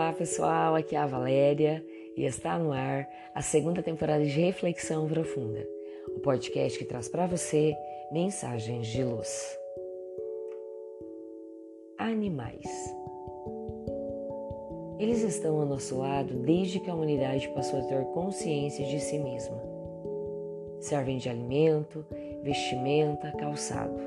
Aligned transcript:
Olá 0.00 0.14
pessoal, 0.14 0.74
aqui 0.76 0.96
é 0.96 0.98
a 0.98 1.06
Valéria 1.06 1.84
e 2.16 2.24
está 2.24 2.58
no 2.58 2.72
ar 2.72 3.06
a 3.34 3.42
segunda 3.42 3.82
temporada 3.82 4.24
de 4.24 4.40
Reflexão 4.40 5.06
Profunda, 5.06 5.62
o 6.16 6.20
podcast 6.20 6.78
que 6.78 6.86
traz 6.86 7.06
para 7.06 7.26
você 7.26 7.76
mensagens 8.10 8.86
de 8.86 9.04
luz. 9.04 9.58
Animais. 11.98 12.64
Eles 14.98 15.22
estão 15.22 15.60
ao 15.60 15.66
nosso 15.66 15.98
lado 15.98 16.32
desde 16.32 16.80
que 16.80 16.88
a 16.88 16.94
humanidade 16.94 17.46
passou 17.50 17.80
a 17.80 17.84
ter 17.84 18.02
consciência 18.06 18.86
de 18.86 18.98
si 19.00 19.18
mesma. 19.18 19.62
Servem 20.80 21.18
de 21.18 21.28
alimento, 21.28 22.06
vestimenta, 22.42 23.30
calçado. 23.32 24.00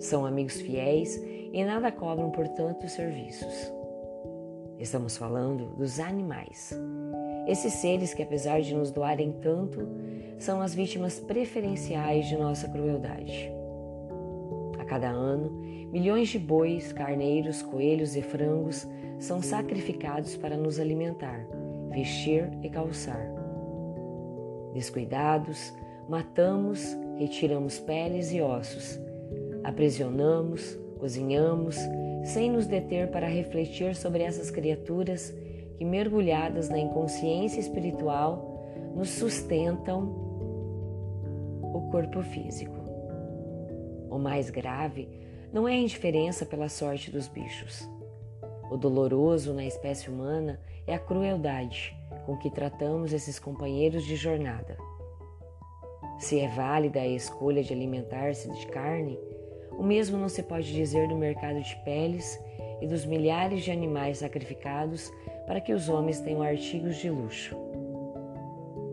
São 0.00 0.26
amigos 0.26 0.60
fiéis 0.60 1.14
e 1.52 1.64
nada 1.64 1.92
cobram 1.92 2.32
por 2.32 2.48
tantos 2.48 2.90
serviços. 2.90 3.83
Estamos 4.78 5.16
falando 5.16 5.66
dos 5.76 6.00
animais. 6.00 6.76
Esses 7.46 7.74
seres 7.74 8.12
que, 8.12 8.22
apesar 8.22 8.60
de 8.60 8.74
nos 8.74 8.90
doarem 8.90 9.32
tanto, 9.32 9.86
são 10.38 10.60
as 10.60 10.74
vítimas 10.74 11.20
preferenciais 11.20 12.26
de 12.26 12.36
nossa 12.36 12.68
crueldade. 12.68 13.52
A 14.78 14.84
cada 14.84 15.08
ano, 15.08 15.50
milhões 15.92 16.28
de 16.28 16.38
bois, 16.38 16.92
carneiros, 16.92 17.62
coelhos 17.62 18.16
e 18.16 18.22
frangos 18.22 18.86
são 19.18 19.40
sacrificados 19.40 20.36
para 20.36 20.56
nos 20.56 20.80
alimentar, 20.80 21.46
vestir 21.90 22.50
e 22.62 22.68
calçar. 22.68 23.30
Descuidados, 24.74 25.72
matamos, 26.08 26.96
retiramos 27.16 27.78
peles 27.78 28.32
e 28.32 28.40
ossos, 28.40 28.98
aprisionamos, 29.62 30.78
cozinhamos, 30.98 31.76
sem 32.24 32.50
nos 32.50 32.66
deter 32.66 33.10
para 33.10 33.28
refletir 33.28 33.94
sobre 33.94 34.22
essas 34.22 34.50
criaturas 34.50 35.32
que, 35.76 35.84
mergulhadas 35.84 36.68
na 36.68 36.78
inconsciência 36.78 37.60
espiritual, 37.60 38.92
nos 38.94 39.10
sustentam 39.10 40.02
o 41.62 41.88
corpo 41.90 42.22
físico. 42.22 42.74
O 44.10 44.18
mais 44.18 44.48
grave 44.48 45.08
não 45.52 45.68
é 45.68 45.72
a 45.72 45.78
indiferença 45.78 46.46
pela 46.46 46.68
sorte 46.68 47.10
dos 47.10 47.28
bichos. 47.28 47.88
O 48.70 48.76
doloroso 48.76 49.52
na 49.52 49.64
espécie 49.64 50.08
humana 50.08 50.58
é 50.86 50.94
a 50.94 50.98
crueldade 50.98 51.94
com 52.24 52.36
que 52.36 52.50
tratamos 52.50 53.12
esses 53.12 53.38
companheiros 53.38 54.04
de 54.04 54.16
jornada. 54.16 54.76
Se 56.18 56.40
é 56.40 56.48
válida 56.48 57.00
a 57.00 57.06
escolha 57.06 57.62
de 57.62 57.72
alimentar-se 57.72 58.50
de 58.50 58.66
carne, 58.68 59.18
o 59.78 59.82
mesmo 59.82 60.18
não 60.18 60.28
se 60.28 60.42
pode 60.42 60.72
dizer 60.72 61.08
do 61.08 61.16
mercado 61.16 61.60
de 61.60 61.76
peles 61.84 62.42
e 62.80 62.86
dos 62.86 63.04
milhares 63.04 63.62
de 63.64 63.70
animais 63.70 64.18
sacrificados 64.18 65.10
para 65.46 65.60
que 65.60 65.72
os 65.72 65.88
homens 65.88 66.20
tenham 66.20 66.42
artigos 66.42 66.96
de 66.96 67.10
luxo. 67.10 67.56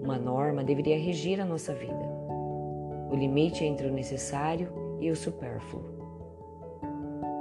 Uma 0.02 0.18
norma 0.18 0.64
deveria 0.64 0.98
regir 0.98 1.40
a 1.40 1.46
nossa 1.46 1.74
vida. 1.74 2.12
O 3.10 3.16
limite 3.16 3.64
entre 3.64 3.88
o 3.88 3.94
necessário 3.94 4.98
e 5.00 5.10
o 5.10 5.16
supérfluo. 5.16 5.84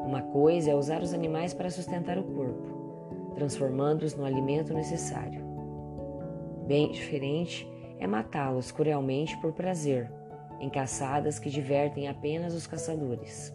Uma 0.05 0.23
coisa 0.23 0.71
é 0.71 0.75
usar 0.75 1.03
os 1.03 1.15
animais 1.15 1.55
para 1.55 1.71
sustentar 1.71 2.19
o 2.19 2.25
corpo, 2.25 3.33
transformando-os 3.35 4.17
no 4.17 4.25
alimento 4.25 4.75
necessário. 4.75 5.45
Bem 6.67 6.91
diferente 6.91 7.69
é 7.99 8.07
matá-los 8.07 8.73
cruelmente 8.73 9.37
por 9.41 9.53
prazer, 9.53 10.11
em 10.61 10.69
caçadas 10.69 11.39
que 11.39 11.51
divertem 11.51 12.07
apenas 12.07 12.55
os 12.55 12.67
caçadores. 12.67 13.53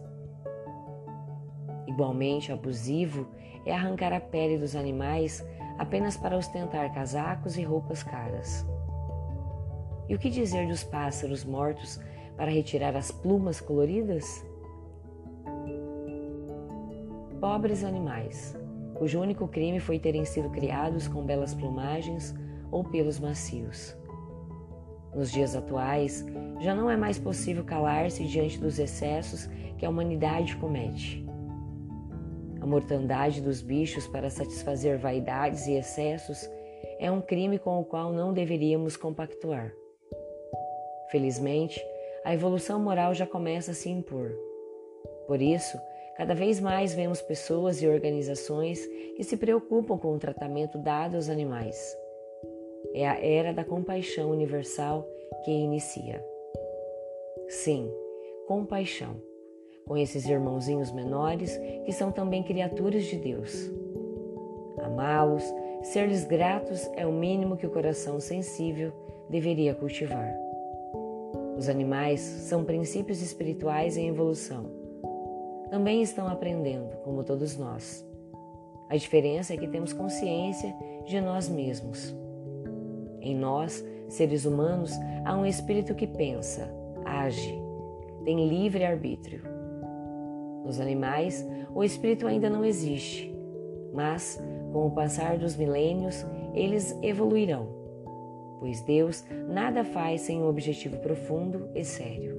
Igualmente 1.86 2.52
abusivo 2.52 3.28
é 3.64 3.72
arrancar 3.72 4.12
a 4.12 4.20
pele 4.20 4.58
dos 4.58 4.74
animais 4.74 5.46
apenas 5.78 6.16
para 6.16 6.36
ostentar 6.36 6.92
casacos 6.92 7.56
e 7.56 7.62
roupas 7.62 8.02
caras. 8.02 8.66
E 10.08 10.14
o 10.14 10.18
que 10.18 10.30
dizer 10.30 10.66
dos 10.68 10.84
pássaros 10.84 11.44
mortos 11.44 12.00
para 12.36 12.50
retirar 12.50 12.94
as 12.96 13.10
plumas 13.10 13.60
coloridas? 13.60 14.44
Pobres 17.40 17.84
animais, 17.84 18.56
cujo 18.94 19.20
único 19.20 19.46
crime 19.48 19.80
foi 19.80 19.98
terem 19.98 20.24
sido 20.24 20.50
criados 20.50 21.06
com 21.08 21.24
belas 21.24 21.54
plumagens 21.54 22.34
ou 22.70 22.84
pelos 22.84 23.18
macios. 23.18 23.96
Nos 25.16 25.32
dias 25.32 25.56
atuais, 25.56 26.26
já 26.60 26.74
não 26.74 26.90
é 26.90 26.96
mais 26.96 27.18
possível 27.18 27.64
calar-se 27.64 28.22
diante 28.24 28.58
dos 28.58 28.78
excessos 28.78 29.48
que 29.78 29.86
a 29.86 29.88
humanidade 29.88 30.54
comete. 30.56 31.26
A 32.60 32.66
mortandade 32.66 33.40
dos 33.40 33.62
bichos 33.62 34.06
para 34.06 34.28
satisfazer 34.28 34.98
vaidades 34.98 35.66
e 35.66 35.72
excessos 35.72 36.46
é 36.98 37.10
um 37.10 37.22
crime 37.22 37.58
com 37.58 37.80
o 37.80 37.84
qual 37.84 38.12
não 38.12 38.34
deveríamos 38.34 38.94
compactuar. 38.94 39.72
Felizmente, 41.10 41.82
a 42.22 42.34
evolução 42.34 42.78
moral 42.78 43.14
já 43.14 43.26
começa 43.26 43.70
a 43.70 43.74
se 43.74 43.88
impor. 43.88 44.32
Por 45.26 45.40
isso, 45.40 45.80
cada 46.18 46.34
vez 46.34 46.60
mais 46.60 46.92
vemos 46.92 47.22
pessoas 47.22 47.80
e 47.80 47.88
organizações 47.88 48.84
que 49.16 49.24
se 49.24 49.38
preocupam 49.38 49.96
com 49.96 50.14
o 50.14 50.18
tratamento 50.18 50.76
dado 50.76 51.14
aos 51.14 51.30
animais 51.30 51.96
é 52.94 53.06
a 53.06 53.18
era 53.18 53.52
da 53.52 53.64
compaixão 53.64 54.30
universal 54.30 55.06
que 55.44 55.50
inicia. 55.50 56.24
Sim, 57.48 57.90
compaixão 58.46 59.16
com 59.86 59.96
esses 59.96 60.26
irmãozinhos 60.26 60.90
menores 60.90 61.56
que 61.84 61.92
são 61.92 62.10
também 62.10 62.42
criaturas 62.42 63.04
de 63.04 63.16
Deus. 63.16 63.70
Amá-los, 64.82 65.44
ser-lhes 65.82 66.24
gratos 66.24 66.90
é 66.96 67.06
o 67.06 67.12
mínimo 67.12 67.56
que 67.56 67.66
o 67.66 67.70
coração 67.70 68.18
sensível 68.18 68.92
deveria 69.30 69.74
cultivar. 69.74 70.34
Os 71.56 71.68
animais 71.68 72.20
são 72.20 72.64
princípios 72.64 73.22
espirituais 73.22 73.96
em 73.96 74.08
evolução. 74.08 74.70
Também 75.70 76.02
estão 76.02 76.26
aprendendo, 76.26 76.96
como 77.04 77.24
todos 77.24 77.56
nós. 77.56 78.04
A 78.88 78.96
diferença 78.96 79.54
é 79.54 79.56
que 79.56 79.68
temos 79.68 79.92
consciência 79.92 80.74
de 81.04 81.20
nós 81.20 81.48
mesmos 81.48 82.14
em 83.26 83.36
nós, 83.36 83.84
seres 84.08 84.44
humanos, 84.44 84.92
há 85.24 85.36
um 85.36 85.44
espírito 85.44 85.94
que 85.94 86.06
pensa, 86.06 86.70
age, 87.04 87.58
tem 88.24 88.48
livre 88.48 88.84
arbítrio. 88.84 89.42
Nos 90.64 90.80
animais, 90.80 91.46
o 91.74 91.84
espírito 91.84 92.26
ainda 92.26 92.50
não 92.50 92.64
existe, 92.64 93.34
mas, 93.92 94.42
com 94.72 94.86
o 94.86 94.90
passar 94.90 95.38
dos 95.38 95.56
milênios, 95.56 96.26
eles 96.54 96.96
evoluirão, 97.02 97.68
pois 98.58 98.80
Deus 98.82 99.24
nada 99.48 99.84
faz 99.84 100.22
sem 100.22 100.42
um 100.42 100.48
objetivo 100.48 100.98
profundo 100.98 101.68
e 101.74 101.84
sério. 101.84 102.36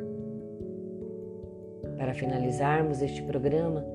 Para 1.98 2.14
finalizarmos 2.14 3.02
este 3.02 3.24
programa, 3.24 3.86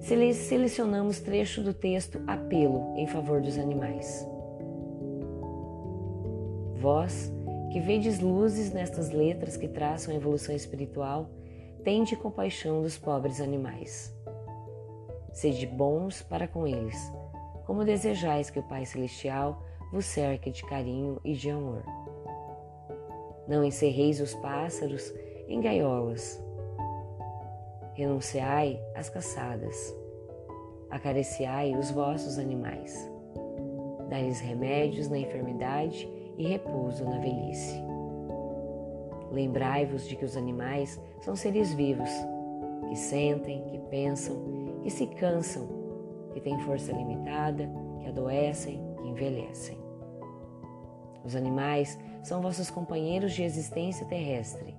selecionamos 0.00 1.20
trecho 1.20 1.62
do 1.62 1.72
texto 1.72 2.20
Apelo 2.26 2.94
em 2.96 3.06
favor 3.06 3.40
dos 3.40 3.58
animais. 3.58 4.33
Vós, 6.84 7.32
que 7.72 7.80
vedes 7.80 8.20
luzes 8.20 8.70
nestas 8.70 9.08
letras 9.08 9.56
que 9.56 9.66
traçam 9.66 10.12
a 10.12 10.16
evolução 10.18 10.54
espiritual, 10.54 11.30
tende 11.82 12.14
compaixão 12.14 12.82
dos 12.82 12.98
pobres 12.98 13.40
animais. 13.40 14.14
Sede 15.32 15.66
bons 15.66 16.20
para 16.20 16.46
com 16.46 16.66
eles, 16.66 17.10
como 17.64 17.86
desejais 17.86 18.50
que 18.50 18.58
o 18.58 18.62
Pai 18.62 18.84
Celestial 18.84 19.62
vos 19.90 20.04
cerque 20.04 20.50
de 20.50 20.62
carinho 20.66 21.18
e 21.24 21.32
de 21.32 21.48
amor. 21.48 21.82
Não 23.48 23.64
encerreis 23.64 24.20
os 24.20 24.34
pássaros 24.34 25.10
em 25.48 25.62
gaiolas. 25.62 26.38
Renunciai 27.94 28.78
às 28.94 29.08
caçadas. 29.08 29.96
Acariciai 30.90 31.74
os 31.74 31.90
vossos 31.90 32.38
animais. 32.38 33.10
Dai-lhes 34.10 34.40
remédios 34.40 35.08
na 35.08 35.16
enfermidade 35.16 36.23
e 36.36 36.46
repouso 36.46 37.04
na 37.04 37.18
velhice. 37.18 37.82
Lembrai-vos 39.30 40.06
de 40.08 40.16
que 40.16 40.24
os 40.24 40.36
animais 40.36 41.00
são 41.20 41.34
seres 41.34 41.72
vivos, 41.72 42.10
que 42.88 42.96
sentem, 42.96 43.64
que 43.64 43.78
pensam, 43.90 44.36
que 44.82 44.90
se 44.90 45.06
cansam, 45.06 45.68
que 46.32 46.40
têm 46.40 46.58
força 46.60 46.92
limitada, 46.92 47.68
que 48.00 48.08
adoecem, 48.08 48.80
que 48.98 49.08
envelhecem. 49.08 49.78
Os 51.24 51.34
animais 51.34 51.98
são 52.22 52.42
vossos 52.42 52.70
companheiros 52.70 53.32
de 53.32 53.42
existência 53.42 54.06
terrestre. 54.06 54.76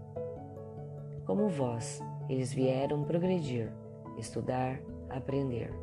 Como 1.25 1.49
vós, 1.49 2.01
eles 2.29 2.53
vieram 2.53 3.03
progredir, 3.03 3.71
estudar, 4.17 4.79
aprender. 5.09 5.73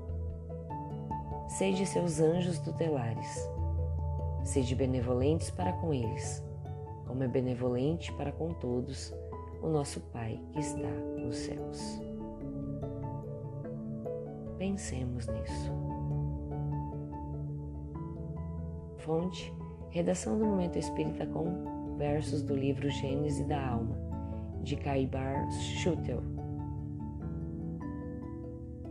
Sede 1.48 1.84
seus 1.84 2.20
anjos 2.20 2.58
tutelares 2.60 3.51
Sede 4.44 4.74
benevolentes 4.74 5.50
para 5.50 5.72
com 5.74 5.94
eles, 5.94 6.44
como 7.06 7.22
é 7.22 7.28
benevolente 7.28 8.12
para 8.14 8.32
com 8.32 8.52
todos 8.54 9.14
o 9.62 9.68
nosso 9.68 10.00
Pai 10.12 10.40
que 10.52 10.58
está 10.58 10.90
nos 11.16 11.36
céus. 11.36 12.00
Pensemos 14.58 15.26
nisso. 15.28 15.72
Fonte: 18.98 19.52
Redação 19.90 20.38
do 20.38 20.44
Momento 20.44 20.78
Espírita 20.78 21.26
com 21.26 21.96
versos 21.96 22.42
do 22.42 22.54
livro 22.54 22.88
Gênese 22.90 23.44
da 23.44 23.68
Alma, 23.68 23.96
de 24.62 24.76
Caibar 24.76 25.50
Schutel. 25.50 26.22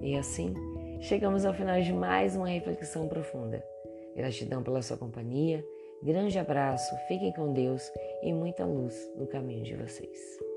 E 0.01 0.17
assim, 0.17 0.53
chegamos 1.01 1.45
ao 1.45 1.53
final 1.53 1.79
de 1.81 1.93
mais 1.93 2.35
uma 2.35 2.47
reflexão 2.47 3.07
profunda. 3.07 3.70
Gratidão 4.15 4.63
pela 4.63 4.81
sua 4.81 4.97
companhia, 4.97 5.65
grande 6.03 6.37
abraço, 6.37 6.95
fiquem 7.07 7.31
com 7.33 7.53
Deus 7.53 7.91
e 8.21 8.33
muita 8.33 8.65
luz 8.65 9.09
no 9.15 9.27
caminho 9.27 9.63
de 9.63 9.75
vocês. 9.75 10.50